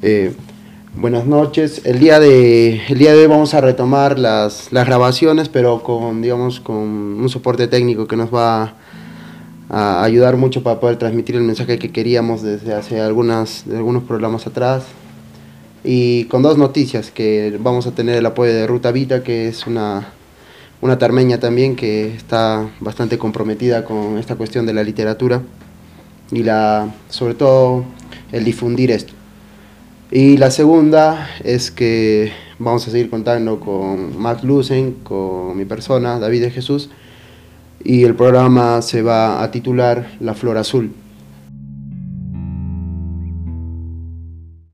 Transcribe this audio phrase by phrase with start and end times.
[0.00, 0.32] Eh,
[0.94, 1.82] buenas noches.
[1.84, 6.22] El día, de, el día de hoy vamos a retomar las, las grabaciones, pero con,
[6.22, 8.74] digamos, con un soporte técnico que nos va
[9.68, 14.46] a ayudar mucho para poder transmitir el mensaje que queríamos desde hace algunas, algunos programas
[14.46, 14.84] atrás.
[15.82, 19.66] Y con dos noticias, que vamos a tener el apoyo de Ruta Vita, que es
[19.66, 20.12] una,
[20.80, 25.42] una tarmeña también que está bastante comprometida con esta cuestión de la literatura
[26.30, 27.84] y la, sobre todo
[28.30, 29.17] el difundir esto.
[30.10, 36.18] Y la segunda es que vamos a seguir contando con Max Lucen, con mi persona,
[36.18, 36.88] David de Jesús,
[37.84, 40.92] y el programa se va a titular La Flor Azul.